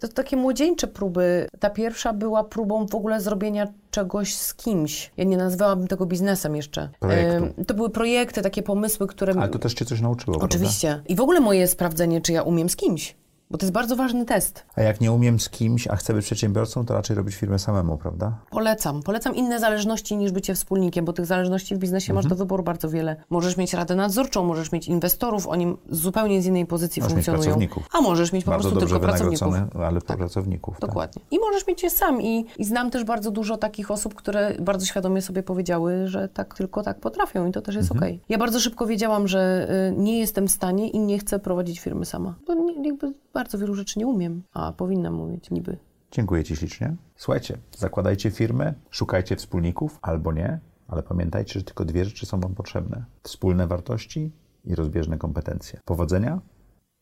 to 0.00 0.08
takie 0.08 0.36
młodzieńcze 0.36 0.86
próby. 0.86 1.48
Ta 1.60 1.70
pierwsza 1.70 2.12
była 2.12 2.44
próbą 2.44 2.86
w 2.86 2.94
ogóle 2.94 3.20
zrobienia 3.20 3.66
czegoś 3.90 4.34
z 4.34 4.54
kimś. 4.54 5.10
Ja 5.16 5.24
nie 5.24 5.36
nazwałabym 5.36 5.88
tego 5.88 6.06
biznesem 6.06 6.56
jeszcze. 6.56 6.88
Projektu. 7.00 7.64
To 7.66 7.74
były 7.74 7.90
projekty, 7.90 8.42
takie 8.42 8.62
pomysły, 8.62 9.06
które... 9.06 9.34
Ale 9.38 9.48
to 9.48 9.58
też 9.58 9.74
Cię 9.74 9.84
coś 9.84 10.00
nauczyło, 10.00 10.38
prawda? 10.38 10.56
Oczywiście. 10.56 11.02
I 11.08 11.16
w 11.16 11.20
ogóle 11.20 11.40
moje 11.40 11.68
sprawdzenie, 11.68 12.20
czy 12.20 12.32
ja 12.32 12.42
umiem 12.42 12.68
z 12.68 12.76
kimś. 12.76 13.16
Bo 13.50 13.58
to 13.58 13.66
jest 13.66 13.72
bardzo 13.72 13.96
ważny 13.96 14.24
test. 14.24 14.64
A 14.76 14.82
jak 14.82 15.00
nie 15.00 15.12
umiem 15.12 15.40
z 15.40 15.48
kimś, 15.48 15.88
a 15.88 15.96
chcę 15.96 16.14
być 16.14 16.24
przedsiębiorcą, 16.24 16.86
to 16.86 16.94
raczej 16.94 17.16
robić 17.16 17.34
firmę 17.34 17.58
samemu, 17.58 17.98
prawda? 17.98 18.38
Polecam. 18.50 19.02
Polecam 19.02 19.34
inne 19.34 19.60
zależności 19.60 20.16
niż 20.16 20.32
bycie 20.32 20.54
wspólnikiem, 20.54 21.04
bo 21.04 21.12
tych 21.12 21.26
zależności 21.26 21.74
w 21.74 21.78
biznesie 21.78 22.14
masz 22.14 22.24
Mhm. 22.24 22.38
do 22.38 22.44
wyboru 22.44 22.62
bardzo 22.62 22.88
wiele. 22.90 23.16
Możesz 23.30 23.56
mieć 23.56 23.74
radę 23.74 23.94
nadzorczą, 23.94 24.44
możesz 24.44 24.72
mieć 24.72 24.88
inwestorów, 24.88 25.46
oni 25.48 25.76
zupełnie 25.90 26.42
z 26.42 26.46
innej 26.46 26.66
pozycji 26.66 27.02
Możesz 27.02 27.16
mieć 27.16 27.26
funkcjonują. 27.26 27.44
pracowników. 27.44 27.88
A 27.92 28.00
możesz 28.00 28.32
mieć 28.32 28.44
po 28.44 28.50
Bardzo 28.50 28.68
prostu 28.68 28.80
dobrze 28.80 28.94
tylko 28.94 29.08
pracowników. 29.08 29.80
ale 29.82 30.00
pracowników. 30.00 30.74
Tak. 30.80 30.90
Dokładnie. 30.90 31.22
I 31.30 31.38
możesz 31.38 31.66
mieć 31.66 31.82
je 31.82 31.90
sam. 31.90 32.22
I, 32.22 32.46
I 32.58 32.64
znam 32.64 32.90
też 32.90 33.04
bardzo 33.04 33.30
dużo 33.30 33.56
takich 33.56 33.90
osób, 33.90 34.14
które 34.14 34.54
bardzo 34.60 34.86
świadomie 34.86 35.22
sobie 35.22 35.42
powiedziały, 35.42 36.08
że 36.08 36.28
tak 36.28 36.54
tylko 36.54 36.82
tak 36.82 37.00
potrafią 37.00 37.46
i 37.46 37.52
to 37.52 37.62
też 37.62 37.74
jest 37.74 37.90
Mhm. 37.92 37.98
okej. 38.10 38.20
Ja 38.28 38.38
bardzo 38.38 38.60
szybko 38.60 38.86
wiedziałam, 38.86 39.28
że 39.28 39.68
y, 39.90 39.96
nie 39.96 40.18
jestem 40.18 40.46
w 40.48 40.50
stanie 40.50 40.88
i 40.90 40.98
nie 40.98 41.18
chcę 41.18 41.38
prowadzić 41.38 41.80
firmy 41.80 42.04
sama. 42.04 42.34
Bo 42.46 42.54
nie, 42.54 42.88
jakby 42.88 43.12
bardzo 43.34 43.58
wielu 43.58 43.74
rzeczy 43.74 43.98
nie 43.98 44.06
umiem, 44.06 44.42
a 44.52 44.72
powinnam 44.72 45.20
umieć 45.20 45.50
niby. 45.50 45.78
Dziękuję 46.10 46.44
Ci 46.44 46.56
ślicznie. 46.56 46.96
Słuchajcie, 47.16 47.58
zakładajcie 47.76 48.30
firmy, 48.30 48.74
szukajcie 48.90 49.36
wspólników 49.36 49.98
albo 50.02 50.32
nie, 50.32 50.60
ale 50.88 51.02
pamiętajcie, 51.02 51.58
że 51.58 51.64
tylko 51.64 51.84
dwie 51.84 52.04
rzeczy 52.04 52.26
są 52.26 52.40
Wam 52.40 52.54
potrzebne: 52.54 53.04
wspólne 53.22 53.66
wartości 53.66 54.32
i 54.64 54.74
rozbieżne 54.74 55.18
kompetencje. 55.18 55.80
Powodzenia 55.84 56.40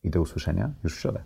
i 0.03 0.09
do 0.09 0.21
usłyszenia 0.21 0.73
już 0.83 0.97
w 0.97 0.99
środę. 0.99 1.23